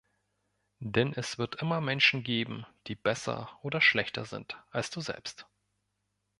Denn 0.79 1.13
es 1.13 1.37
wird 1.37 1.61
immer 1.61 1.79
Menschen 1.79 2.23
geben, 2.23 2.65
die 2.87 2.95
besser 2.95 3.51
oder 3.61 3.81
schlechter 3.81 4.25
sind, 4.25 4.57
als 4.71 4.89
du 4.89 4.99
selbst. 4.99 5.45